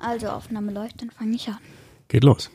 [0.00, 1.58] Also Aufnahme läuft, dann fange ich an.
[2.08, 2.50] Geht los.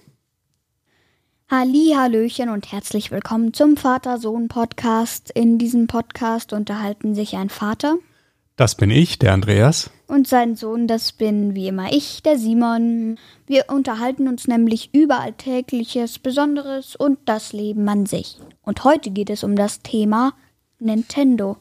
[1.50, 5.30] Halli, Hallöchen und herzlich willkommen zum Vater-Sohn-Podcast.
[5.32, 7.98] In diesem Podcast unterhalten sich ein Vater
[8.56, 9.92] Das bin ich, der Andreas.
[10.08, 13.20] und sein Sohn, das bin wie immer ich, der Simon.
[13.46, 18.40] Wir unterhalten uns nämlich über Alltägliches, Besonderes und das Leben an sich.
[18.64, 20.34] Und heute geht es um das Thema
[20.80, 21.58] Nintendo.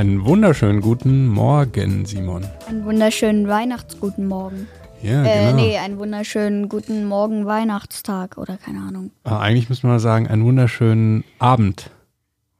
[0.00, 2.42] Einen wunderschönen guten Morgen, Simon.
[2.66, 4.66] Einen wunderschönen Weihnachtsguten Morgen.
[5.02, 5.56] Ja, Äh, genau.
[5.62, 9.10] nee, einen wunderschönen guten Morgen Weihnachtstag oder keine Ahnung.
[9.24, 11.90] Ah, eigentlich müssen wir sagen, einen wunderschönen Abend.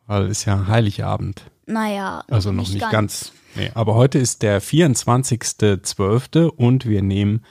[0.07, 1.45] Weil es ja Heiligabend.
[1.65, 3.33] Naja, Also noch nicht, ganz.
[3.55, 6.45] Nee, aber heute ist der 24.12.
[6.47, 7.43] und wir nehmen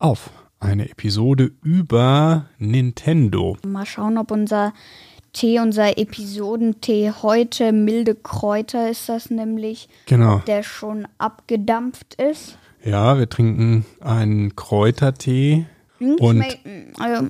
[0.00, 3.56] auf eine Episode über Nintendo.
[3.64, 4.72] Mal schauen, ob unser
[5.32, 10.38] Tee, unser Episodentee heute milde Kräuter ist das nämlich, Genau.
[10.46, 12.58] der schon abgedampft ist.
[12.84, 15.66] Ja, wir trinken einen Kräutertee.
[15.98, 17.28] Hm, Und- mm, also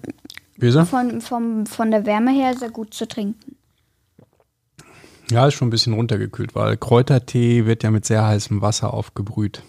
[0.56, 0.84] Wieso?
[0.84, 3.56] von, vom, von der Wärme her sehr gut zu trinken.
[5.30, 9.62] Ja, ist schon ein bisschen runtergekühlt, weil Kräutertee wird ja mit sehr heißem Wasser aufgebrüht.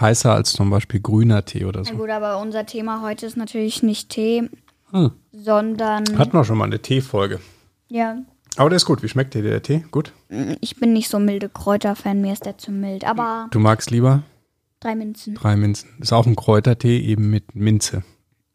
[0.00, 1.96] Heißer als zum Beispiel grüner Tee oder Na so.
[1.96, 4.48] gut, aber unser Thema heute ist natürlich nicht Tee,
[4.90, 5.12] Hm.
[5.32, 7.40] sondern Hatten wir schon mal eine Teefolge.
[7.92, 8.16] Ja,
[8.56, 9.02] Aber der ist gut.
[9.02, 9.84] Wie schmeckt dir der Tee?
[9.90, 10.12] Gut.
[10.28, 13.04] mm, ich bin nicht so milde Kräuter-Fan, mir ist der zu mild.
[13.04, 14.22] Aber Du magst lieber
[14.80, 15.34] drei Minzen.
[15.34, 15.90] drei Minzen.
[16.00, 18.02] Ist auch ein Kräutertee eben mit Minze.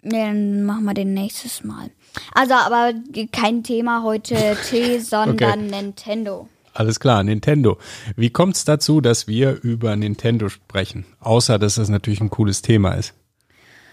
[0.04, 1.90] Nee, dann machen wir den nächstes Mal.
[2.34, 2.94] Also, aber
[3.32, 6.48] kein Thema heute Tee, sondern Nintendo.
[6.74, 7.78] Alles klar, Nintendo.
[8.16, 11.06] Wie kommt es dazu, dass wir über Nintendo sprechen?
[11.20, 13.16] Außer, dass das natürlich ein cooles Thema ist.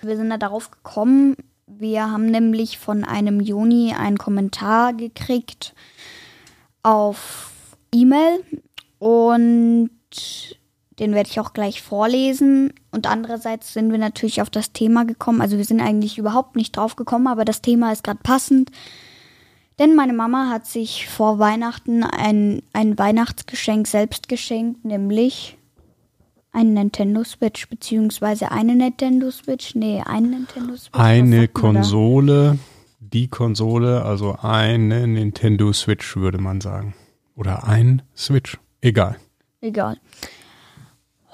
[0.02, 1.34] Wir sind da darauf gekommen.
[1.66, 5.74] Wir haben nämlich von einem Juni einen Kommentar gekriegt
[6.82, 7.50] auf
[7.92, 8.44] E-Mail
[8.98, 9.90] und
[10.98, 12.72] den werde ich auch gleich vorlesen.
[12.90, 15.40] Und andererseits sind wir natürlich auf das Thema gekommen.
[15.40, 18.70] Also wir sind eigentlich überhaupt nicht drauf gekommen, aber das Thema ist gerade passend.
[19.78, 25.56] Denn meine Mama hat sich vor Weihnachten ein, ein Weihnachtsgeschenk selbst geschenkt, nämlich
[26.54, 29.74] ein Nintendo Switch, beziehungsweise eine Nintendo Switch.
[29.74, 30.90] Nee, ein Nintendo Switch.
[30.92, 31.48] Eine?
[31.48, 32.58] Konsole,
[33.00, 36.94] die Konsole, also eine Nintendo Switch, würde man sagen.
[37.36, 38.58] Oder ein Switch.
[38.80, 39.16] Egal.
[39.60, 39.98] Egal.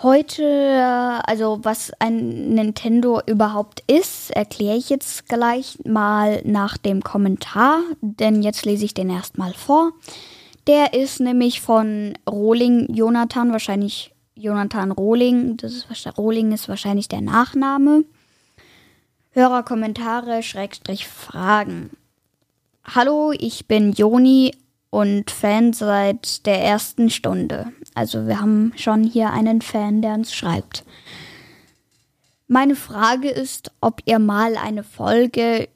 [0.02, 7.02] Heute, äh, also was ein Nintendo überhaupt ist, erkläre ich jetzt gleich mal nach dem
[7.02, 9.92] Kommentar, denn jetzt lese ich den erstmal vor.
[10.66, 15.56] Der ist nämlich von Rohling Jonathan, wahrscheinlich Jonathan Rohling.
[15.56, 18.04] Das ist, Rohling ist wahrscheinlich der Nachname.
[19.32, 21.90] Hörerkommentare, Schrägstrich Fragen.
[22.84, 24.52] Hallo, ich bin Joni
[24.88, 27.72] und Fan seit der ersten Stunde.
[27.94, 30.84] Also wir haben schon hier einen Fan, der uns schreibt.
[32.48, 35.68] Meine Frage ist, ob ihr mal eine Folge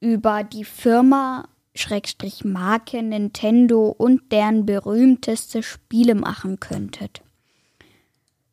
[0.00, 1.46] über die Firma
[1.76, 7.22] Schrägstrich Marke Nintendo und deren berühmteste Spiele machen könntet.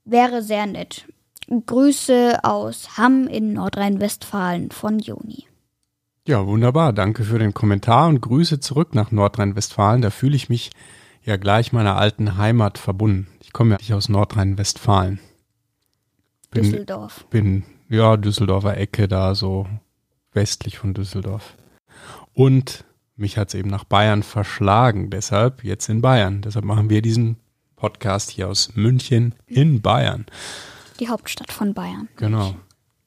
[0.06, 1.06] Wäre sehr nett.
[1.50, 5.46] Grüße aus Hamm in Nordrhein-Westfalen von Joni.
[6.26, 6.94] Ja, wunderbar.
[6.94, 10.02] Danke für den Kommentar und Grüße zurück nach Nordrhein-Westfalen.
[10.02, 10.72] Da fühle ich mich
[11.24, 13.28] ja gleich meiner alten Heimat verbunden.
[13.42, 15.20] Ich komme ja nicht aus Nordrhein-Westfalen.
[16.52, 17.26] Bin, Düsseldorf.
[17.30, 19.68] bin, ja, Düsseldorfer Ecke da, so
[20.32, 21.56] westlich von Düsseldorf.
[22.34, 22.86] Und
[23.16, 26.42] mich hat es eben nach Bayern verschlagen, deshalb jetzt in Bayern.
[26.42, 27.38] Deshalb machen wir diesen
[27.88, 30.26] Podcast hier aus München in Bayern.
[31.02, 32.08] Die Hauptstadt von Bayern.
[32.16, 32.56] Genau.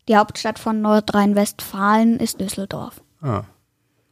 [0.07, 3.01] Die Hauptstadt von Nordrhein-Westfalen ist Düsseldorf.
[3.23, 3.45] Ah.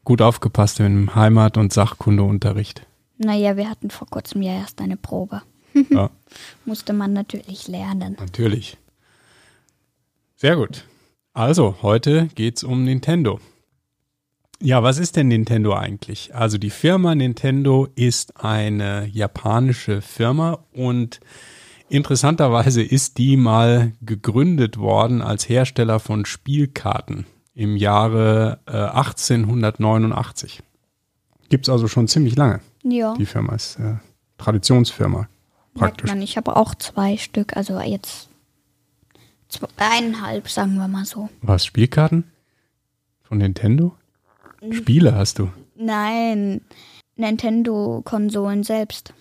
[0.04, 2.86] Gut aufgepasst im Heimat- und Sachkundeunterricht.
[3.18, 5.42] Naja, wir hatten vor kurzem ja erst eine Probe.
[5.90, 6.08] Ja,
[6.64, 8.16] Musste man natürlich lernen.
[8.18, 8.78] natürlich.
[10.36, 10.86] Sehr gut.
[11.34, 13.38] Also, heute geht's um Nintendo.
[14.60, 16.34] Ja, was ist denn Nintendo eigentlich?
[16.34, 21.20] Also die Firma Nintendo ist eine japanische Firma und
[21.88, 30.62] interessanterweise ist die mal gegründet worden als Hersteller von Spielkarten im Jahre äh, 1889.
[31.50, 32.60] Gibt's also schon ziemlich lange.
[32.82, 33.96] Ja, Die Firma ist äh,
[34.38, 35.28] Traditionsfirma
[35.74, 36.10] praktisch.
[36.10, 36.22] man.
[36.22, 38.28] Ich habe auch zwei Stück, also jetzt
[39.48, 41.28] zwei, eineinhalb, sagen wir mal so.
[41.42, 42.24] Was, Spielkarten?
[43.22, 43.94] Von Nintendo?
[44.72, 45.50] Spiele hast du?
[45.76, 46.60] Nein,
[47.16, 49.14] Nintendo-Konsolen selbst.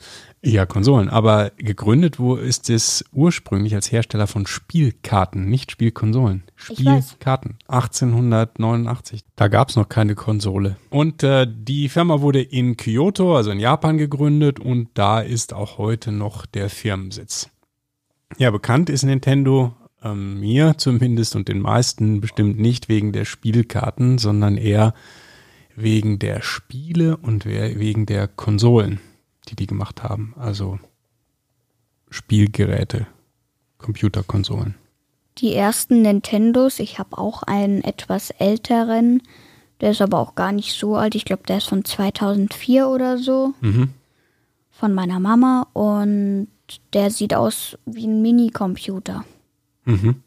[0.46, 1.10] Ja, Konsolen.
[1.10, 6.44] Aber gegründet wo ist es ursprünglich als Hersteller von Spielkarten, nicht Spielkonsolen.
[6.56, 7.58] Spielkarten.
[7.68, 9.24] 1889.
[9.38, 10.76] Da gab es noch keine Konsole.
[10.90, 15.78] Und äh, die Firma wurde in Kyoto, also in Japan, gegründet und da ist auch
[15.78, 17.50] heute noch der Firmensitz.
[18.38, 19.74] Ja, bekannt ist Nintendo
[20.04, 24.94] ähm, mir zumindest und den meisten bestimmt nicht wegen der Spielkarten, sondern eher
[25.76, 29.00] wegen der Spiele und we- wegen der Konsolen,
[29.50, 30.34] die die gemacht haben.
[30.38, 30.80] Also
[32.10, 33.08] Spielgeräte,
[33.78, 34.76] Computerkonsolen.
[35.40, 39.24] Die ersten Nintendos, ich habe auch einen etwas älteren,
[39.82, 41.16] der ist aber auch gar nicht so alt.
[41.16, 43.54] Ich glaube, der ist von 2004 oder so.
[43.62, 43.90] Mhm.
[44.70, 46.48] Von meiner Mama und
[46.94, 49.26] der sieht aus wie ein Minicomputer.
[49.86, 50.22] Mhm.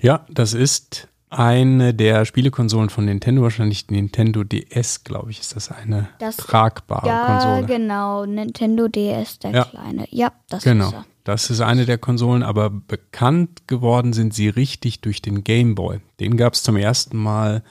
[0.00, 5.70] Ja, das ist eine der Spielekonsolen von Nintendo, wahrscheinlich Nintendo DS, glaube ich, ist das
[5.70, 7.66] eine Das- tragbare Ja, Konsole.
[7.66, 8.24] genau.
[8.26, 9.64] Nintendo DS, der Ja.
[9.64, 10.06] kleine.
[10.10, 10.88] Ja, das Genau.
[10.88, 11.04] ist er.
[11.24, 16.00] Das ist eine der Konsolen, aber bekannt geworden sind sie richtig durch den Game Boy.
[16.18, 17.62] Den gab es zum ersten Mal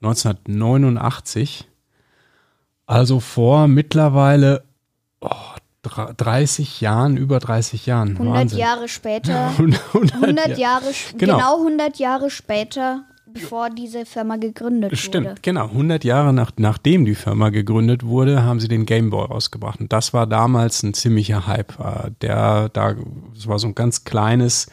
[0.00, 1.66] 1989.
[2.86, 4.64] Also vor mittlerweile
[5.20, 5.30] oh,
[5.82, 8.10] dr- 30 Jahren, über 30 Jahren.
[8.16, 8.58] 100 Wahnsinn.
[8.58, 9.50] Jahre später.
[9.58, 9.80] 100,
[10.14, 11.36] 100 Ja- Jahre, sch- Genau.
[11.38, 11.58] genau.
[11.64, 15.40] 100 Jahre später, bevor diese Firma gegründet Stimmt, wurde.
[15.42, 15.66] genau.
[15.66, 19.80] 100 Jahre nach, nachdem die Firma gegründet wurde, haben sie den Game Boy rausgebracht.
[19.80, 21.78] Und das war damals ein ziemlicher Hype.
[21.78, 22.94] Äh, Der, da,
[23.34, 24.68] das war so ein ganz kleines,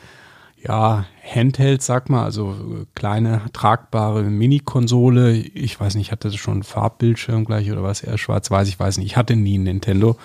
[0.63, 5.33] ja, Handheld, sag mal, also äh, kleine, tragbare Mini-Konsole.
[5.33, 8.01] Ich weiß nicht, hatte das schon einen Farbbildschirm gleich oder was?
[8.01, 9.07] Eher schwarz-weiß, ich weiß nicht.
[9.07, 10.17] Ich hatte nie einen Nintendo,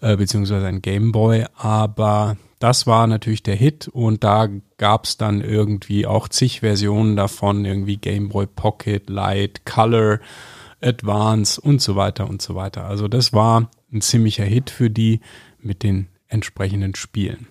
[0.00, 5.18] äh, beziehungsweise einen Game Boy, aber das war natürlich der Hit und da gab es
[5.18, 10.20] dann irgendwie auch zig Versionen davon, irgendwie Game Boy Pocket, Light, Color,
[10.80, 12.86] Advance und so weiter und so weiter.
[12.86, 15.20] Also das war ein ziemlicher Hit für die
[15.60, 17.48] mit den entsprechenden Spielen.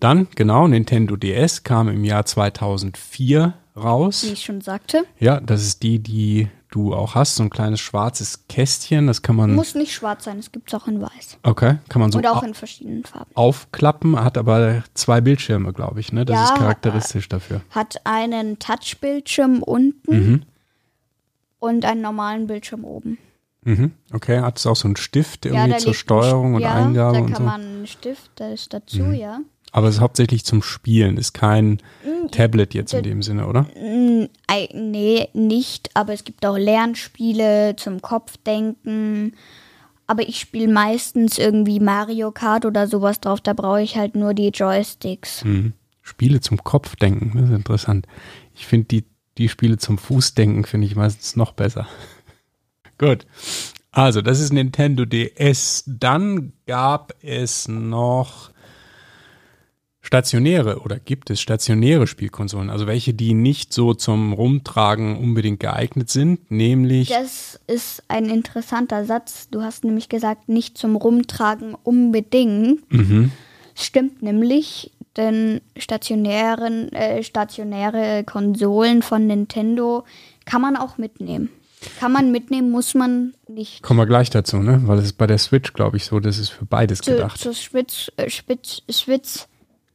[0.00, 4.24] Dann, genau, Nintendo DS kam im Jahr 2004 raus.
[4.24, 5.04] Wie ich schon sagte.
[5.20, 9.36] Ja, das ist die, die du auch hast, so ein kleines schwarzes Kästchen, das kann
[9.36, 11.38] man, Muss nicht schwarz sein, es gibt es auch in weiß.
[11.44, 13.30] okay, kann man so Oder auch au- in verschiedenen Farben.
[13.34, 16.24] aufklappen, hat aber zwei Bildschirme, glaube ich, ne?
[16.24, 17.60] Das Ja, ist charakteristisch dafür.
[17.70, 20.42] Hat einen Touchbildschirm unten Mhm.
[21.60, 23.18] und einen normalen Bildschirm oben.
[23.64, 23.92] Mhm.
[24.12, 27.16] Okay, hat es auch so einen Stift irgendwie da zur Steuerung St- und ja, Eingabe
[27.18, 27.42] da und kann so.
[27.42, 27.46] Mhm.
[27.46, 29.38] man einen Stift, der ist dazu, ja.
[29.72, 33.62] Aber es ist hauptsächlich zum Spielen, ist kein Mm, Tablet jetzt in dem Sinne, oder?
[33.74, 34.28] Mm,
[34.74, 39.34] Nee, nicht, aber es gibt auch Lernspiele zum Kopfdenken.
[40.06, 44.34] Aber ich spiele meistens irgendwie Mario Kart oder sowas drauf, da brauche ich halt nur
[44.34, 45.44] die Joysticks.
[45.44, 45.72] Mhm.
[46.02, 48.06] Spiele zum Kopfdenken, das ist interessant.
[48.54, 49.04] Ich finde die,
[49.38, 51.86] die Spiele zum Fußdenken finde ich meistens noch besser.
[52.98, 53.26] Gut.
[53.90, 55.84] Also, das ist Nintendo DS.
[55.86, 58.50] Dann gab es noch
[60.12, 66.10] stationäre oder gibt es stationäre Spielkonsolen, also welche, die nicht so zum Rumtragen unbedingt geeignet
[66.10, 69.48] sind, nämlich Das ist ein interessanter Satz.
[69.50, 72.92] Du hast nämlich gesagt, nicht zum Rumtragen unbedingt.
[72.92, 73.32] mhm,
[73.74, 80.04] Stimmt nämlich, denn stationären, äh, stationäre Konsolen von Nintendo
[80.44, 81.48] kann man auch mitnehmen.
[81.98, 83.82] Kann man mitnehmen, muss man nicht.
[83.82, 84.82] kommen wir gleich dazu, ne?
[84.86, 87.38] Weil es ist bei der Switch, glaube ich, so, das ist für beides Zu, gedacht.
[87.38, 89.48] zur Spitz, äh, Spitz, Spitz,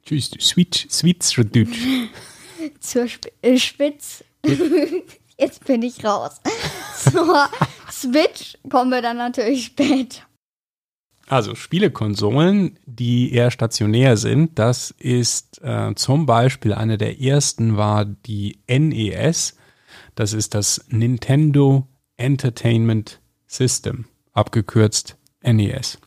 [0.07, 1.77] Tschüss, Switch, Switch, Deutsch.
[2.79, 4.23] zur Sp äh, Spitz.
[5.37, 6.39] Jetzt bin ich raus.
[7.11, 7.49] Zur
[7.91, 10.21] Switch kommen wir dann natürlich später.
[11.27, 18.05] Also Spielekonsolen, die eher stationär sind, das ist äh, zum Beispiel eine der ersten war
[18.05, 19.57] die NES.
[20.15, 25.99] Das ist das Nintendo Entertainment System, abgekürzt NES.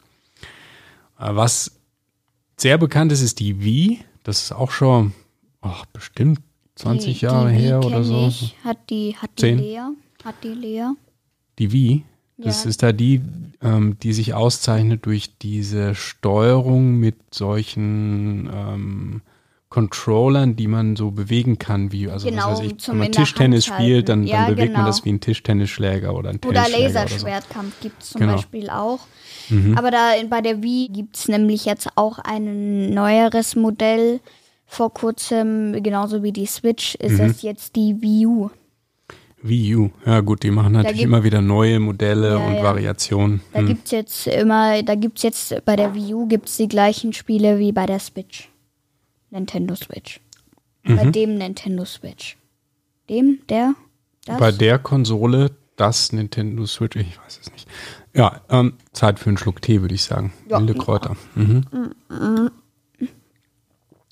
[1.19, 1.80] Äh, was
[2.61, 4.01] sehr bekannt ist, ist die Wii.
[4.23, 5.13] Das ist auch schon
[5.61, 6.41] ach, bestimmt
[6.77, 8.29] 20 Die- Jahre die her oder so.
[8.29, 8.55] Ich.
[8.65, 9.51] Hat die, hat die.
[9.53, 9.81] Lea?
[10.25, 10.91] Hat die Lea?
[11.59, 12.05] Die Wii,
[12.39, 12.71] das Ja.
[12.71, 13.21] ist da die,
[13.63, 19.23] ähm, die sich auszeichnet durch diese Steuerung mit solchen ähm,
[19.71, 23.65] Controllern, die man so bewegen kann, wie, also Genau, was weiß ich, wenn man Tischtennis
[23.67, 24.31] spielt, dann, halten.
[24.33, 24.87] dann Ja, bewegt man genau.
[24.87, 26.99] das wie ein Tischtennisschläger oder ein Tennisschläger oder so.
[27.05, 28.33] Laserschwertkampf gibt es zum Genau.
[28.35, 28.99] Beispiel auch.
[29.49, 29.79] Mhm.
[29.79, 34.21] Aber da bei der Wii gibt es nämlich jetzt auch ein neueres Modell.
[34.67, 37.27] Vor kurzem, genauso wie die Switch, ist Mhm.
[37.31, 38.51] es jetzt die Wii U.
[39.43, 42.63] Wii U, ja gut, die machen natürlich gibt- immer wieder neue Modelle Ja, und ja.
[42.63, 43.41] Variationen.
[43.53, 43.67] Da Hm.
[43.69, 47.73] gibt's jetzt immer, da gibt's jetzt bei der Wii U gibt's die gleichen Spiele wie
[47.73, 48.50] bei der Switch.
[49.31, 50.21] Nintendo Switch.
[50.85, 51.13] Bei Mhm.
[51.13, 52.37] dem Nintendo Switch.
[53.09, 53.75] Dem, der,
[54.25, 54.39] das?
[54.39, 57.69] Bei der Konsole, das Nintendo Switch, ich weiß es nicht.
[58.15, 60.33] Ja, ähm, Zeit für einen Schluck Tee, würde ich sagen.
[60.49, 60.59] Ja.
[60.59, 61.17] Milde Kräuter.
[61.35, 61.65] Mhm.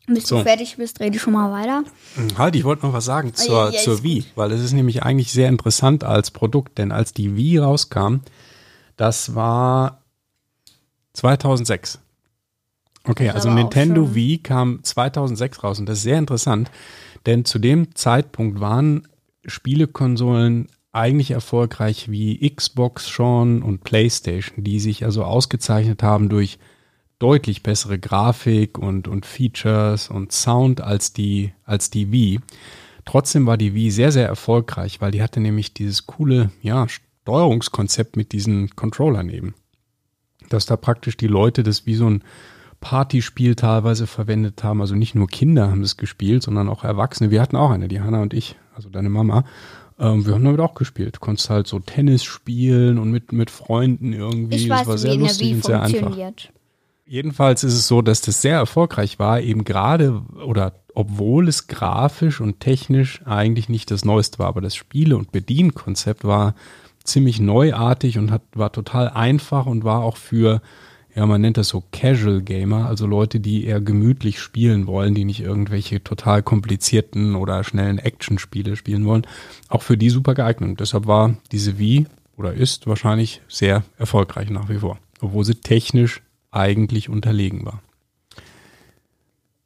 [0.06, 0.38] Bis So.
[0.38, 1.84] du fertig bist, rede ich schon mal weiter.
[2.38, 5.02] Halt, ich wollte noch was sagen zur, ja, ja, zur Wii, weil es ist nämlich
[5.02, 8.20] eigentlich sehr interessant als Produkt, denn als die Wii rauskam,
[8.96, 10.02] das war
[11.12, 11.98] 2006.
[13.08, 16.70] Okay, also Nintendo Wii kam 2006 raus und das ist sehr interessant,
[17.24, 19.08] denn zu dem Zeitpunkt waren
[19.46, 26.58] Spielekonsolen eigentlich erfolgreich wie Xbox schon und PlayStation, die sich also ausgezeichnet haben durch
[27.18, 32.40] deutlich bessere Grafik und, und Features und Sound als die, als die Wii.
[33.04, 38.16] Trotzdem war die Wii sehr, sehr erfolgreich, weil die hatte nämlich dieses coole, ja, Steuerungskonzept
[38.16, 39.54] mit diesen Controllern eben.
[40.48, 42.22] Dass da praktisch die Leute das wie so ein
[42.80, 44.80] Partyspiel teilweise verwendet haben.
[44.80, 47.30] Also nicht nur Kinder haben das gespielt, sondern auch Erwachsene.
[47.30, 49.44] Wir hatten auch eine, die Hanna und ich, also deine Mama.
[49.98, 51.16] Ähm, wir haben damit auch gespielt.
[51.16, 54.56] Du konntest halt so Tennis spielen und mit, mit Freunden irgendwie.
[54.56, 56.16] Ich das weiß, war wie sehr lustig und sehr einfach.
[57.04, 62.40] Jedenfalls ist es so, dass das sehr erfolgreich war, eben gerade oder obwohl es grafisch
[62.40, 66.54] und technisch eigentlich nicht das Neueste war, aber das Spiele- und Bedienkonzept war
[67.04, 70.60] ziemlich neuartig und hat, war total einfach und war auch für,
[71.18, 75.24] ja, man nennt das so Casual Gamer, also Leute, die eher gemütlich spielen wollen, die
[75.24, 79.26] nicht irgendwelche total komplizierten oder schnellen Actionspiele spielen wollen,
[79.68, 80.70] auch für die super geeignet.
[80.70, 82.06] Und deshalb war diese Wii
[82.36, 86.22] oder ist wahrscheinlich sehr erfolgreich nach wie vor, obwohl sie technisch
[86.52, 87.82] eigentlich unterlegen war.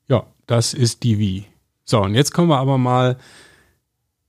[0.09, 1.45] Ja, das ist die Wii.
[1.85, 3.19] So, und jetzt kommen wir aber mal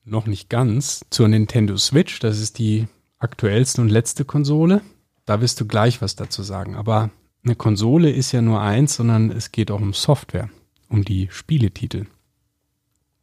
[0.03, 2.19] noch nicht ganz zur Nintendo Switch.
[2.19, 4.81] Das ist die aktuellste und letzte Konsole.
[5.25, 6.75] Da wirst du gleich was dazu sagen.
[6.75, 7.09] Aber
[7.43, 10.49] eine Konsole ist ja nur eins, sondern es geht auch um Software,
[10.89, 12.05] um die Spieletitel.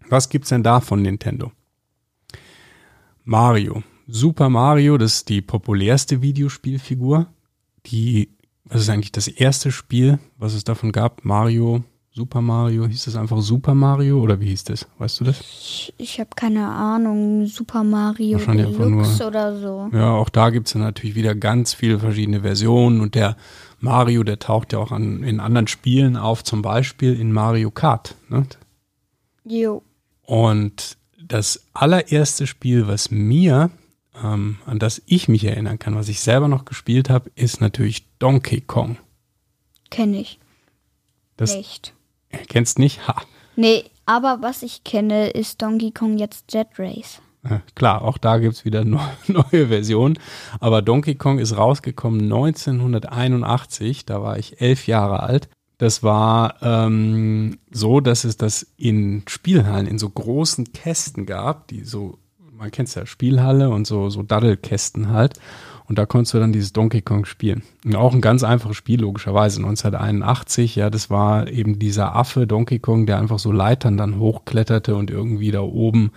[0.08, 1.52] Was gibt's denn da von Nintendo?
[3.24, 3.82] Mario.
[4.06, 7.28] Super Mario, das ist die populärste Videospielfigur.
[7.86, 11.24] Die, das ist eigentlich das erste Spiel, was es davon gab.
[11.24, 11.84] Mario,
[12.20, 12.86] Super Mario.
[12.86, 14.86] Hieß das einfach Super Mario oder wie hieß das?
[14.98, 15.40] Weißt du das?
[15.40, 17.46] Ich, ich habe keine Ahnung.
[17.46, 19.88] Super Mario Deluxe nur- oder so.
[19.90, 23.38] Ja, auch da gibt's dann natürlich wieder ganz viele verschiedene Versionen und der
[23.78, 28.16] Mario, der taucht ja auch an, in anderen Spielen auf, zum Beispiel in Mario Kart.
[28.28, 28.44] Ne?
[29.46, 29.82] Jo.
[30.26, 33.70] Und das allererste Spiel, was mir,
[34.22, 38.04] ähm, an das ich mich erinnern kann, was ich selber noch gespielt habe, ist natürlich
[38.18, 38.98] Donkey Kong.
[39.88, 40.38] Kenne ich.
[41.38, 41.94] Das Nicht.
[42.48, 43.06] Kennst nicht?
[43.08, 43.22] Ha.
[43.56, 47.20] Nee, aber was ich kenne, ist Donkey Kong jetzt Jet Race.
[47.74, 50.18] Klar, auch da gibt's wieder neu- neue Versionen.
[50.60, 55.48] Aber Donkey Kong ist rausgekommen 1981, da war ich elf Jahre alt.
[55.78, 61.84] Das war ähm, so, dass es das in Spielhallen, in so großen Kästen gab, die
[61.84, 62.18] so,
[62.52, 65.40] man kennt's ja, Spielhalle und so, so Daddelkästen halt.
[65.90, 67.64] Und da konntest du dann dieses Donkey Kong spielen.
[67.84, 69.58] Und auch ein ganz einfaches Spiel, logischerweise.
[69.58, 74.94] 1981, ja, das war eben dieser Affe Donkey Kong, der einfach so Leitern dann hochkletterte
[74.94, 76.12] und irgendwie da oben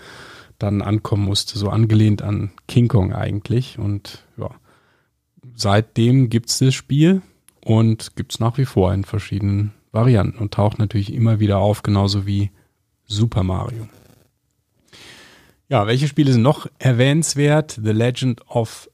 [0.59, 3.79] dann ankommen musste, so angelehnt an King Kong eigentlich.
[3.79, 4.51] Und ja,
[5.55, 7.23] seitdem gibt's das Spiel
[7.65, 12.27] und gibt's nach wie vor in verschiedenen Varianten und taucht natürlich immer wieder auf, genauso
[12.27, 12.51] wie
[13.07, 13.87] Super Mario.
[15.67, 17.79] Ja, welche Spiele sind noch erwähnenswert?
[17.83, 18.87] The Legend of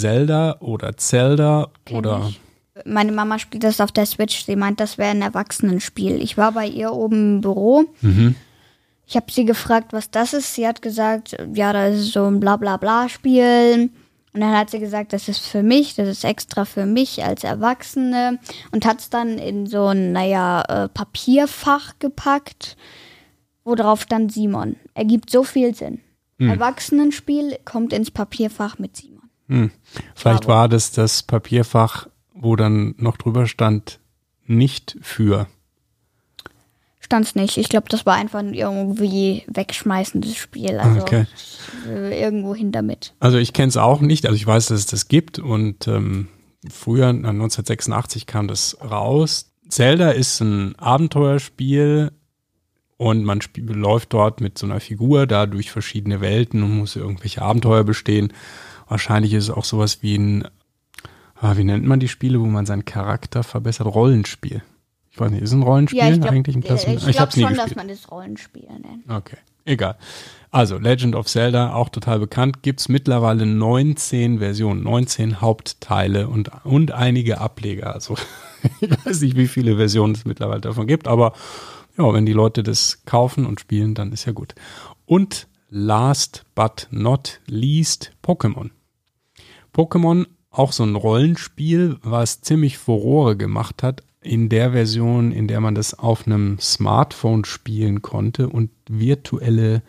[0.00, 2.40] Zelda oder Zelda Kenn oder ich.
[2.86, 4.44] Meine Mama spielt das auf der Switch.
[4.44, 6.20] Sie meint, das wäre ein Erwachsenenspiel.
[6.22, 7.84] Ich war bei ihr oben im Büro.
[8.00, 8.34] Mhm.
[9.06, 10.54] Ich habe sie gefragt, was das ist.
[10.54, 13.90] Sie hat gesagt, ja, das ist so ein Blablabla-Spiel.
[14.34, 17.44] Und dann hat sie gesagt, das ist für mich, das ist extra für mich als
[17.44, 18.38] Erwachsene.
[18.70, 22.78] Und hat es dann in so ein, naja, äh, Papierfach gepackt,
[23.64, 24.76] wo drauf stand Simon.
[24.94, 26.00] Ergibt so viel Sinn.
[26.38, 29.11] Erwachsenenspiel kommt ins Papierfach mit Simon.
[29.48, 29.70] Hm.
[30.14, 30.52] Vielleicht Bravo.
[30.52, 34.00] war das das Papierfach, wo dann noch drüber stand,
[34.46, 35.46] nicht für.
[37.00, 37.56] Stand's nicht.
[37.56, 40.78] Ich glaube, das war einfach ein irgendwie wegschmeißendes Spiel.
[40.78, 41.26] Also Okay.
[41.88, 43.14] äh, irgendwo hin damit.
[43.20, 46.28] Also ich kenne es auch nicht, also ich weiß, dass es das gibt und ähm,
[46.70, 49.52] früher, na, 1986 kam das raus.
[49.68, 52.12] Zelda ist ein Abenteuerspiel
[52.98, 57.42] und man läuft dort mit so einer Figur da durch verschiedene Welten und muss irgendwelche
[57.42, 58.32] Abenteuer bestehen.
[58.92, 60.46] Wahrscheinlich ist es auch sowas wie ein,
[61.40, 63.86] ah, wie nennt man die Spiele, wo man seinen Charakter verbessert?
[63.86, 64.62] Rollenspiel.
[65.10, 66.92] Ich weiß nicht, ist ein Rollenspiel Ja, ich glaube eigentlich ein Klassen?
[66.92, 67.70] ich glaub hab's nie schon, gespielt.
[67.70, 69.08] dass man das Rollenspiel nennt.
[69.08, 69.96] Okay, egal.
[70.50, 76.92] Also, Legend of Zelda, auch total bekannt, gibt's mittlerweile 19 Versionen, 19 Hauptteile und, und
[76.92, 77.94] einige Ableger.
[77.94, 78.16] Also,
[78.82, 81.32] ich weiß nicht, wie viele Versionen es mittlerweile davon gibt, aber
[81.96, 84.54] ja, wenn die Leute das kaufen und spielen, dann ist ja gut.
[85.06, 88.68] Und last but not least, Pokémon.
[89.74, 95.60] Pokémon auch so ein Rollenspiel, was ziemlich Furore gemacht hat, in der Version, in der
[95.60, 99.82] man das auf einem Smartphone spielen konnte und virtuelle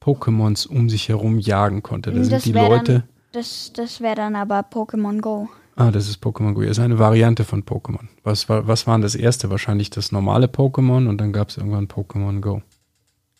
[0.00, 2.12] Pokémons um sich herum jagen konnte.
[2.12, 2.92] Da Das sind die Leute.
[2.92, 5.48] Dann, das das wäre dann aber Pokémon Go.
[5.76, 6.60] Ah, das ist Pokémon Go.
[6.62, 8.08] Das ist eine Variante von Pokémon.
[8.22, 9.50] Was war, was war denn das erste?
[9.50, 12.62] Wahrscheinlich das normale Pokémon und dann gab es irgendwann Pokémon Go.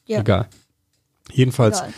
[0.07, 0.21] Ja.
[0.21, 0.49] Egal.
[1.33, 1.93] Jedenfalls, Egal.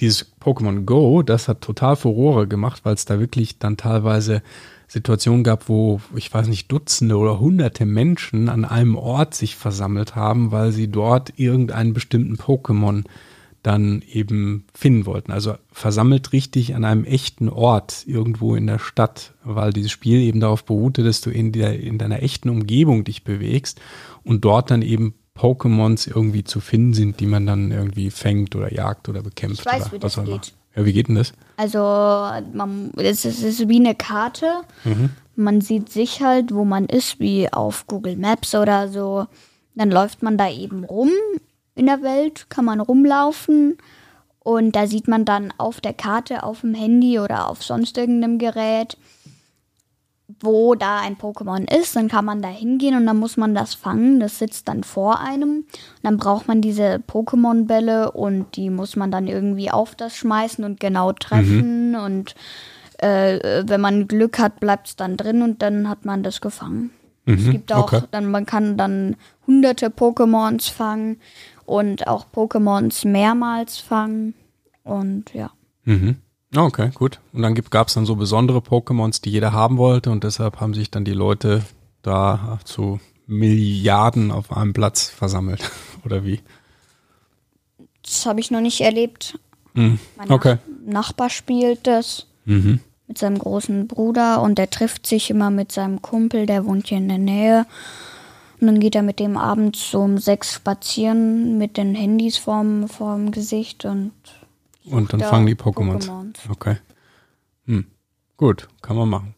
[0.00, 4.42] Dieses Pokémon Go, das hat total Furore gemacht, weil es da wirklich dann teilweise
[4.88, 10.14] Situationen gab, wo, ich weiß nicht, Dutzende oder Hunderte Menschen an einem Ort sich versammelt
[10.14, 13.04] haben, weil sie dort irgendeinen bestimmten Pokémon
[13.64, 15.32] dann eben finden wollten.
[15.32, 20.38] Also versammelt richtig an einem echten Ort irgendwo in der Stadt, weil dieses Spiel eben
[20.38, 23.80] darauf beruhte, dass du in, der, in deiner echten Umgebung dich bewegst
[24.22, 28.72] und dort dann eben Pokémons irgendwie zu finden sind, die man dann irgendwie fängt oder
[28.72, 29.60] jagt oder bekämpft.
[29.60, 30.38] Ich weiß, oder wie was das immer.
[30.38, 30.52] geht.
[30.76, 31.32] Ja, wie geht denn das?
[31.56, 34.62] Also man, es, ist, es ist wie eine Karte.
[35.36, 39.26] Man sieht sich halt, wo man ist, wie auf Google Maps oder so.
[39.74, 41.10] Dann läuft man da eben rum
[41.74, 43.76] in der Welt, kann man rumlaufen
[44.44, 48.38] und da sieht man dann auf der Karte, auf dem Handy oder auf sonst irgendeinem
[48.38, 48.98] Gerät,
[50.40, 51.96] wo da ein Pokémon ist.
[51.96, 54.20] Dann kann man da hingehen und dann muss man das fangen.
[54.20, 55.58] Das sitzt dann vor einem.
[55.58, 55.66] Und
[56.02, 60.80] dann braucht man diese Pokémon-Bälle und die muss man dann irgendwie auf das schmeißen und
[60.80, 61.94] genau treffen.
[61.94, 62.34] Und
[62.98, 66.90] äh, wenn man Glück hat, bleibt es dann drin und dann hat man das gefangen.
[67.26, 68.02] Es gibt auch, okay.
[68.10, 69.16] dann, man kann dann
[69.46, 71.20] hunderte Pokémons fangen
[71.64, 74.34] und auch Pokémons mehrmals fangen.
[74.82, 75.50] Und ja.
[75.84, 76.18] Mhm.
[76.56, 77.20] Ah, Okay, gut.
[77.32, 80.74] Und dann gab es dann so besondere Pokémons, die jeder haben wollte und deshalb haben
[80.74, 81.62] sich dann die Leute
[82.02, 85.70] da zu Milliarden auf einem Platz versammelt.
[86.04, 86.40] Oder wie?
[88.02, 89.38] Das habe ich noch nicht erlebt.
[89.72, 89.98] Mhm.
[90.16, 90.58] Mein Okay.
[90.86, 92.80] Nachbar spielt das Mhm.
[93.08, 96.98] mit seinem großen Bruder und der trifft sich immer mit seinem Kumpel, der wohnt hier
[96.98, 97.66] in der Nähe.
[98.60, 102.88] Und dann geht er mit dem abends so um sechs spazieren mit den Handys vorm,
[102.88, 104.12] vorm Gesicht und
[104.84, 106.08] Und dann da fangen die Pokémons.
[106.08, 106.50] Pokémons.
[106.50, 106.76] Okay.
[107.66, 107.86] Hm.
[108.36, 109.34] Gut, kann man machen.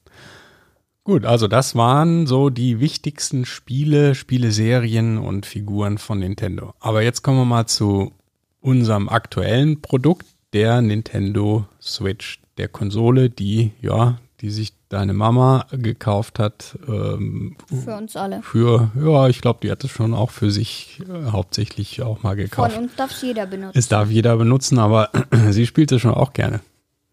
[1.05, 6.75] Gut, also das waren so die wichtigsten Spiele, Spieleserien und Figuren von Nintendo.
[6.81, 8.13] Aber jetzt kommen wir mal zu
[8.61, 16.39] unserem aktuellen Produkt, der Nintendo Switch, der Konsole, die, ja, die sich deine Mama gekauft
[16.39, 18.43] hat, ähm, für uns alle.
[18.43, 22.31] für, ja, ich glaube, die hat es schon auch für sich äh, hauptsächlich auch mal
[22.31, 22.77] Von gekauft.
[22.77, 23.79] uns darf es jeder benutzen.
[23.79, 25.11] Es darf jeder benutzen, aber
[25.51, 26.61] sie spielt es schon auch gerne.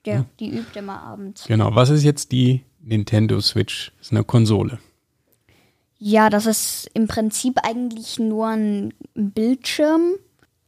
[0.06, 1.46] Der, die übt immer abends.
[1.48, 3.92] Genau, was ist jetzt die Nintendo Switch?
[3.98, 4.80] Das ist eine Konsole.
[5.98, 10.16] Ja, das ist im Prinzip eigentlich nur ein Bildschirm,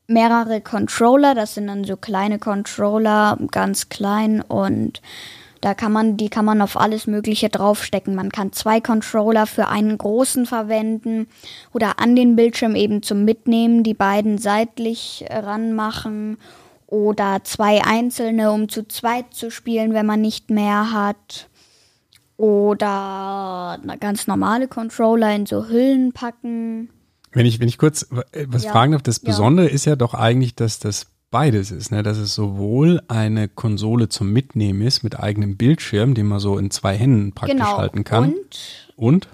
[0.07, 5.01] mehrere Controller, das sind dann so kleine Controller, ganz klein und
[5.65, 8.13] da kann man, die kann man auf alles Mögliche draufstecken.
[8.13, 11.25] Man kann zwei Controller für einen großen verwenden
[11.73, 16.37] oder an den Bildschirm eben zum Mitnehmen, die beiden seitlich ranmachen
[16.85, 21.49] oder zwei einzelne, um zu zweit zu spielen, wenn man nicht mehr hat.
[22.37, 26.89] Oder ganz normale Controller in so Hüllen packen.
[27.31, 28.71] Wenn ich, wenn ich kurz äh, was Ja.
[28.71, 29.29] fragen darf, das Ja.
[29.29, 32.01] Besondere ist ja doch eigentlich, dass das beides ist, ne?
[32.01, 36.71] dass es sowohl eine Konsole zum Mitnehmen ist mit eigenem Bildschirm, den man so in
[36.71, 37.77] zwei Händen praktisch Genau.
[37.77, 38.35] halten kann.
[38.95, 39.27] Und, Und?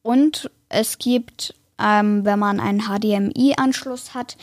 [0.00, 4.38] und es gibt, ähm, wenn man einen HDMI-Anschluss hat,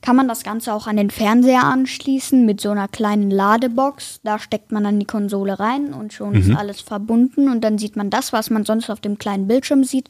[0.00, 4.20] kann man das Ganze auch an den Fernseher anschließen mit so einer kleinen Ladebox.
[4.22, 7.48] Da steckt man dann die Konsole rein und schon ist alles verbunden.
[7.50, 10.08] Und dann sieht man das, was man sonst auf dem kleinen Bildschirm sieht,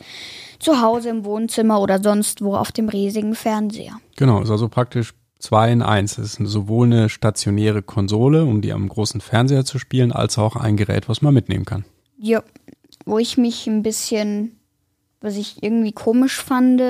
[0.59, 3.99] zu Hause im Wohnzimmer oder sonst wo auf dem riesigen Fernseher.
[4.17, 6.19] Genau, ist also praktisch zwei in eins.
[6.19, 10.57] Es ist sowohl eine stationäre Konsole, um die am großen Fernseher zu spielen, als auch
[10.57, 11.85] ein Gerät, was man mitnehmen kann.
[12.19, 12.43] Ja,
[13.05, 14.59] wo ich mich ein bisschen,
[15.21, 16.81] was ich irgendwie komisch fand,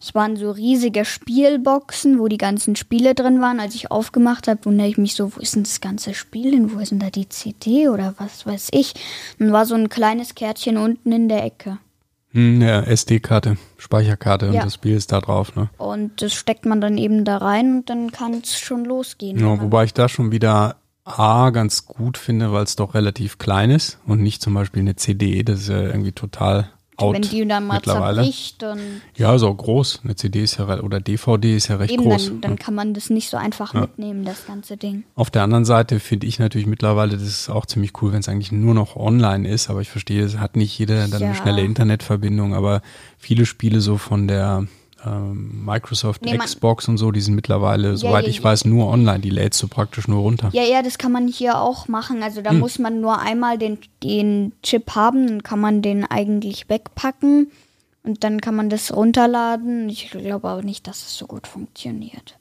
[0.00, 3.60] es waren so riesige Spielboxen, wo die ganzen Spiele drin waren.
[3.60, 6.74] Als ich aufgemacht habe, wundere ich mich so, wo ist denn das ganze Spiel denn?
[6.74, 8.92] Wo ist denn da die CD oder was weiß ich?
[9.38, 11.78] Und war so ein kleines Kärtchen unten in der Ecke.
[12.34, 14.64] Hm, ja, SD-Karte, Speicherkarte und Ja.
[14.64, 15.70] das Spiel ist da drauf, ne?
[15.78, 19.38] Und das steckt man dann eben da rein und dann kann es schon losgehen.
[19.38, 23.70] Ja, wobei ich da schon wieder A ganz gut finde, weil es doch relativ klein
[23.70, 27.46] ist und nicht zum Beispiel eine CD, das ist ja irgendwie total out wenn die
[27.46, 30.00] dann mal zerbricht und Ja, auch groß.
[30.04, 32.26] Eine CD ist ja oder DVD ist ja recht eben groß.
[32.28, 35.04] dann, dann kann man das nicht so einfach mitnehmen, das ganze Ding.
[35.14, 38.28] Auf der anderen Seite finde ich natürlich mittlerweile, das ist auch ziemlich cool, wenn es
[38.28, 41.34] eigentlich nur noch online ist, aber ich verstehe, es hat nicht jeder dann eine Ja.
[41.34, 42.82] schnelle Internetverbindung, aber
[43.18, 44.66] viele Spiele so von der
[45.06, 48.44] ähm, Microsoft Nee, Xbox und so, die sind mittlerweile, soweit ja, ich ja.
[48.44, 49.20] weiß, nur online.
[49.20, 50.50] Die lädst du praktisch nur runter.
[50.52, 52.22] Ja, ja, das kann man hier auch machen.
[52.22, 56.68] Also da muss man nur einmal den, den Chip haben, dann kann man den eigentlich
[56.68, 57.50] wegpacken
[58.02, 59.88] und dann kann man das runterladen.
[59.88, 62.36] Ich glaube aber nicht, dass es so gut funktioniert.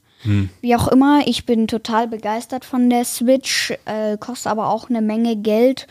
[0.62, 5.02] Wie auch immer, ich bin total begeistert von der Switch, äh, kostet aber auch eine
[5.02, 5.88] Menge Geld,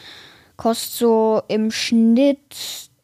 [0.56, 2.38] kostet so im Schnitt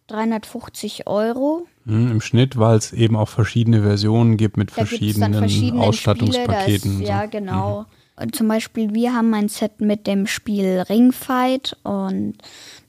[0.07, 1.67] 350 Euro.
[1.89, 5.83] Hm, Im Schnitt, weil es eben auch verschiedene Versionen gibt mit Da verschiedenen dann verschiedene
[5.83, 6.93] Ausstattungspaketen.
[6.93, 7.09] Spiele, das.
[7.09, 7.87] Ja, genau.
[8.17, 12.35] Und zum Beispiel, wir haben ein Set mit dem Spiel Ringfight und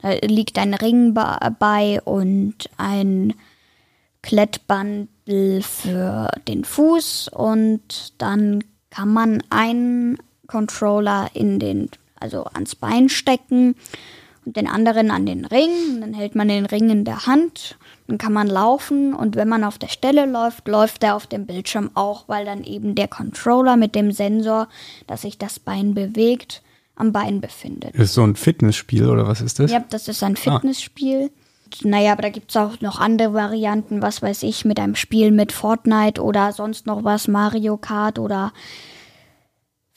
[0.02, 3.32] da liegt ein Ring bei und ein
[4.22, 13.08] Klettbandel für den Fuß und dann kann man einen Controller in den, also ans Bein
[13.08, 13.76] stecken
[14.44, 16.00] und den anderen an den Ring.
[16.00, 17.76] Dann hält man den Ring in der Hand.
[18.06, 21.46] Dann kann man laufen und wenn man auf der Stelle läuft, läuft er auf dem
[21.46, 24.68] Bildschirm auch, weil dann eben der Controller mit dem Sensor,
[25.06, 26.62] dass sich das Bein bewegt,
[26.96, 27.94] am Bein befindet.
[27.94, 29.70] Ist so ein Fitnessspiel oder was ist das?
[29.70, 31.30] Ja, das ist ein Fitnessspiel.
[31.82, 35.30] Naja, aber da gibt es auch noch andere Varianten, was weiß ich, mit einem Spiel
[35.30, 38.52] mit Fortnite oder sonst noch was, Mario Kart oder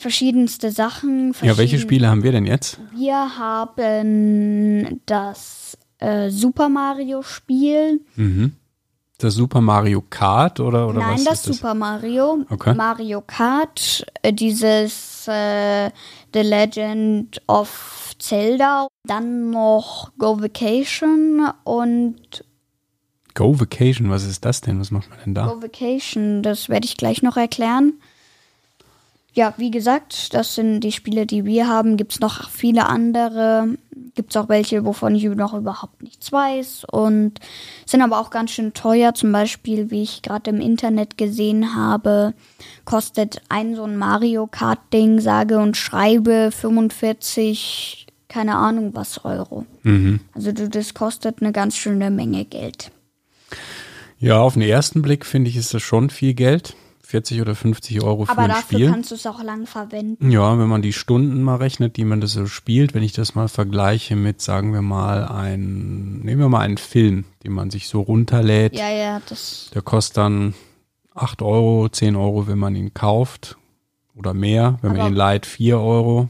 [0.03, 1.29] verschiedenste Sachen.
[1.41, 2.79] Ja, welche verschieden- Spiele haben wir denn jetzt?
[2.95, 8.01] Wir haben das äh, Super Mario Spiel.
[9.17, 11.55] Das Super Mario Kart oder, oder Nein, was das ist das?
[11.57, 12.45] Super Mario.
[12.49, 12.73] Okay.
[12.75, 15.89] Mario Kart, äh, dieses äh,
[16.33, 18.87] The Legend of Zelda.
[19.05, 22.43] Dann noch Go Vacation und
[23.35, 24.79] Go Vacation, was ist das denn?
[24.79, 25.47] Was macht man denn da?
[25.47, 27.93] Go Vacation, das werde ich gleich noch erklären.
[29.35, 31.97] Ja, wie gesagt, das sind die Spiele, die wir haben.
[31.97, 33.67] Gibt es noch viele andere.
[34.13, 36.85] Gibt es auch welche, wovon ich noch überhaupt nichts weiß.
[36.91, 37.39] Und
[37.87, 39.15] sind aber auch ganz schön teuer.
[39.15, 42.35] Zum Beispiel, wie ich gerade im Internet gesehen habe,
[42.85, 49.65] kostet ein so ein Mario Kart-Ding, sage und schreibe 45, keine Ahnung was Euro.
[49.81, 50.19] Mhm.
[50.33, 52.91] Also du, das kostet eine ganz schöne Menge Geld.
[54.19, 56.75] Ja, auf den ersten Blick finde ich, ist das schon viel Geld.
[57.13, 58.89] 40 oder 50 Euro für Aber ein dafür Spiel.
[58.89, 60.31] kannst du es auch lang verwenden.
[60.31, 63.35] Ja, wenn man die Stunden mal rechnet, die man das so spielt, wenn ich das
[63.35, 67.87] mal vergleiche mit, sagen wir mal, ein, nehmen wir mal einen Film, den man sich
[67.87, 69.69] so runterlädt, Ja, ja, das.
[69.75, 70.55] der kostet dann
[71.13, 73.57] 8 Euro, 10 Euro, wenn man ihn kauft
[74.15, 76.29] oder mehr, wenn man Aber- ihn leiht, 4 Euro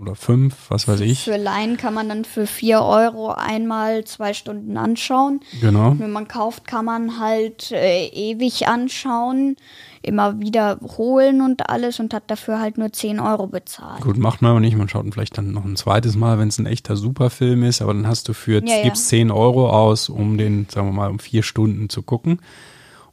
[0.00, 1.24] oder 5, was weiß ich.
[1.24, 5.40] Für Laien kann man dann für 4 Euro einmal zwei Stunden anschauen.
[5.60, 5.94] Genau.
[5.98, 9.56] Wenn man kauft, kann man halt äh, ewig anschauen,
[10.02, 14.00] immer wieder holen und alles und hat dafür halt nur 10 Euro bezahlt.
[14.00, 14.76] Gut, macht man aber nicht.
[14.76, 17.82] Man schaut ihn vielleicht dann noch ein zweites Mal, wenn es ein echter Superfilm ist,
[17.82, 21.10] aber dann hast du für, Ja, gibst 10 Euro aus, um den, sagen wir mal,
[21.10, 22.40] um vier Stunden zu gucken.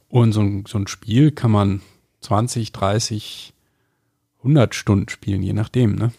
[0.08, 1.82] Und so ein, so ein Spiel kann man
[2.22, 3.52] 20, 30,
[4.38, 6.12] 100 Stunden spielen, je nachdem, ne?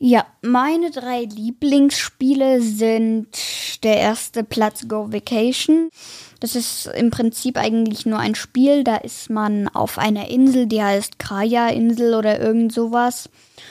[0.00, 3.26] Ja, meine drei Lieblingsspiele sind
[3.82, 5.90] der erste Platz Go Vacation.
[6.38, 10.80] Das ist im Prinzip eigentlich nur ein Spiel, da ist man auf einer Insel, die
[10.80, 13.28] heißt Kraja-Insel oder irgend sowas.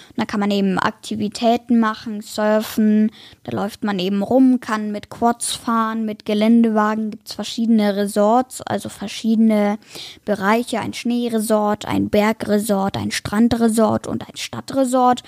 [0.10, 3.10] Und da kann man eben Aktivitäten machen, surfen,
[3.46, 8.90] da läuft man eben rum, kann mit Quads fahren, mit Geländewagen gibt's verschiedene Resorts, also
[8.90, 9.80] verschiedene
[10.26, 15.24] Bereiche, ein Schneeresort, ein Bergresort, ein Strandresort und ein Stadtresort.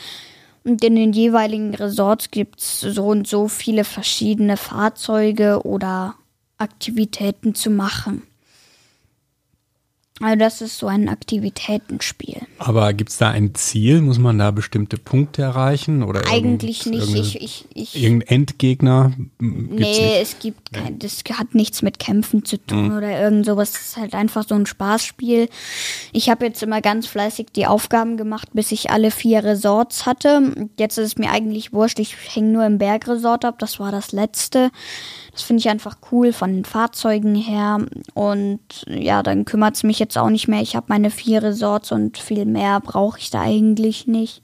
[0.70, 6.14] Und in den jeweiligen Resorts gibt's so und so viele verschiedene Fahrzeuge oder
[6.60, 8.22] Aktivitäten zu machen.
[10.22, 12.38] Also das ist so ein Aktivitätenspiel.
[12.58, 14.02] Aber gibt es da ein Ziel?
[14.02, 16.04] Muss man da bestimmte Punkte erreichen?
[16.04, 17.14] Oder Eigentlich nicht.
[17.16, 19.12] Ich, ich, ich, Irgendein Endgegner?
[19.40, 20.22] Gibt's nee, nicht.
[20.22, 22.68] es gibt kein, das hat nichts mit Kämpfen zu Mhm.
[22.68, 23.72] tun oder irgend sowas.
[23.72, 25.50] Es ist halt einfach so ein Spaßspiel.
[26.12, 30.70] Ich habe jetzt immer ganz fleißig die Aufgaben gemacht, bis ich alle vier Resorts hatte.
[30.78, 32.00] Jetzt ist es mir eigentlich wurscht.
[32.00, 33.60] Ich hänge nur im Bergresort ab.
[33.60, 34.72] Das war das letzte.
[35.32, 37.80] Das finde ich einfach cool von den Fahrzeugen her.
[38.14, 40.62] Und ja, dann kümmert es mich jetzt auch nicht mehr.
[40.62, 44.42] Ich habe meine vier Resorts und viel mehr brauche ich da eigentlich nicht.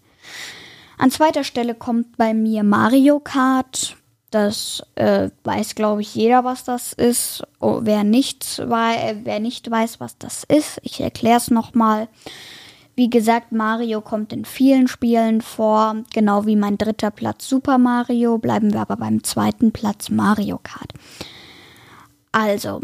[0.97, 3.97] An zweiter Stelle kommt bei mir Mario Kart.
[4.31, 7.43] Das äh, weiß, glaube ich, jeder, was das ist.
[7.59, 12.07] Oh, wer, nicht, wei- äh, wer nicht weiß, was das ist, ich erkläre es nochmal.
[12.95, 18.37] Wie gesagt, Mario kommt in vielen Spielen vor, genau wie mein dritter Platz Super Mario.
[18.37, 20.93] Bleiben wir aber beim zweiten Platz Mario Kart.
[22.31, 22.81] Also,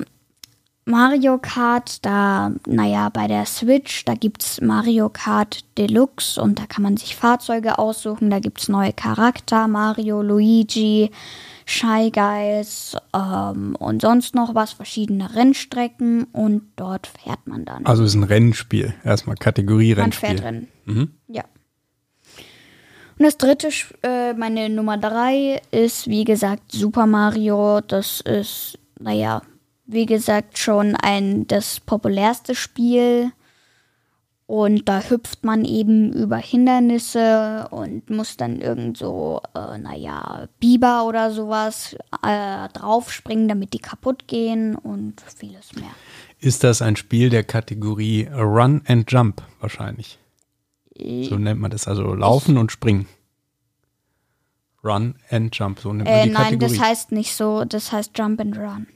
[0.83, 6.65] Mario Kart, da, naja, bei der Switch, da gibt es Mario Kart Deluxe und da
[6.65, 8.29] kann man sich Fahrzeuge aussuchen.
[8.29, 11.11] Da gibt es neue Charakter, Mario, Luigi,
[11.71, 17.85] Shy Guys ähm, und sonst noch was, verschiedene Rennstrecken und dort fährt man dann.
[17.85, 18.93] Also ist ein Rennspiel.
[19.03, 20.29] Erstmal Kategorie man Rennspiel.
[20.29, 20.67] fährt Rennen.
[21.27, 21.43] Ja.
[23.17, 23.69] Und das dritte,
[24.03, 27.79] äh, meine Nummer drei, ist wie gesagt Super Mario.
[27.81, 29.41] Das ist, naja,
[29.85, 33.31] wie gesagt, schon ein das populärste Spiel.
[34.51, 41.05] Und da hüpft man eben über Hindernisse und muss dann irgend so, äh, naja, Biber
[41.05, 45.91] oder sowas äh, draufspringen, damit die kaputt gehen und vieles mehr.
[46.41, 50.19] Ist das ein Spiel der Kategorie Run and Jump wahrscheinlich?
[50.97, 53.07] So nennt man das, also Laufen und Springen.
[54.83, 56.77] Run and Jump, so nennt man Äh, die nein, Kategorie.
[56.77, 58.87] das heißt nicht so, das heißt Jump and Run.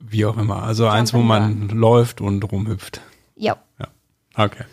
[0.00, 0.64] Wie auch immer.
[0.64, 3.00] Also eins, wo man läuft und rumhüpft.
[3.38, 3.56] Ja.
[3.78, 3.86] Ja.
[4.44, 4.64] Okay.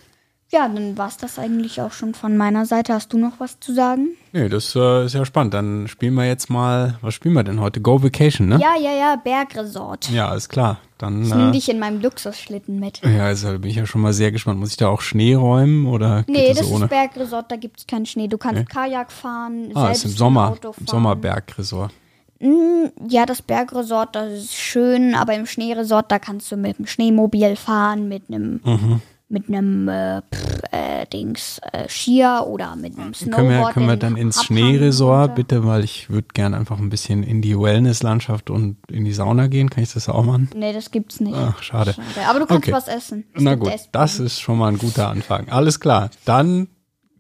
[0.52, 2.94] Ja, dann war's das eigentlich auch schon von meiner Seite.
[2.94, 4.10] Hast du noch was zu sagen?
[4.32, 5.54] Nee, das äh, ist ja spannend.
[5.56, 7.82] Dann spielen wir jetzt mal, was spielen wir denn heute?
[7.82, 8.60] Go Vacation, ne?
[8.62, 10.10] Ja, ja, ja, Bergresort.
[10.12, 10.80] Ja, ist klar.
[11.00, 13.02] Dann, Ich nehme äh, dich in meinem Luxusschlitten mit.
[13.04, 14.60] ja, also bin ich ja schon mal sehr gespannt.
[14.60, 16.86] Muss ich da auch Schnee räumen oder geht Nee, das, das ohne?
[16.86, 18.28] ist Bergresort, da gibt's keinen Schnee.
[18.28, 18.66] Du kannst Nee.
[18.66, 20.82] Kajak fahren, ah, selbst ist im Sommer, Auto fahren.
[20.82, 21.92] im Sommerbergresort.
[21.92, 22.05] Mm,
[22.40, 27.56] Ja, das Bergresort, das ist schön, aber im Schneeresort, da kannst du mit dem Schneemobil
[27.56, 29.02] fahren, mit einem Mhm.
[29.28, 33.36] mit einem äh, pff, äh, Dings äh, Skier oder mit einem Snowboard.
[33.38, 35.36] Können wir, können wir dann ins Abhang Schneeresort runter.
[35.36, 39.48] bitte, weil ich würde gerne einfach ein bisschen in die Wellnesslandschaft und in die Sauna
[39.48, 39.70] gehen.
[39.72, 40.50] Kann ich das auch machen?
[40.56, 41.36] Nee, das gibt's nicht.
[41.36, 41.96] Ach, schade.
[42.30, 42.72] Aber du kannst Okay.
[42.74, 43.26] was essen.
[43.34, 43.90] Es Na gut, Essbuden.
[43.94, 45.50] das ist schon mal ein guter Anfang.
[45.50, 46.68] Alles klar, dann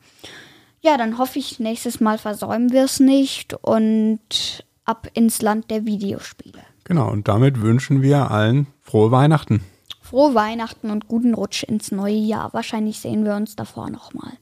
[0.80, 5.84] Ja, dann hoffe ich, nächstes Mal versäumen wir es nicht und ab ins Land der
[5.84, 6.60] Videospiele.
[6.84, 9.62] Genau, und damit wünschen wir allen frohe Weihnachten.
[10.00, 12.54] Frohe Weihnachten und guten Rutsch ins neue Jahr.
[12.54, 14.32] Wahrscheinlich sehen wir uns davor nochmal.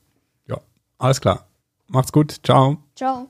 [0.46, 0.60] Ja,
[0.98, 1.48] alles klar.
[1.88, 2.36] Macht's gut.
[2.44, 2.76] Ciao.
[2.94, 3.28] Ciao.